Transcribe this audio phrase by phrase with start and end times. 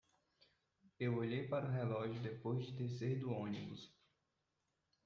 [0.99, 3.93] Eu olhei para o relógio depois de descer do ônibus.